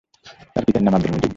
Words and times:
তার 0.53 0.63
পিতার 0.67 0.83
নাম 0.85 0.93
আব্দুল 0.95 1.11
মজিদ। 1.13 1.29